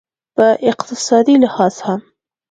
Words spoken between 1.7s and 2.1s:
هم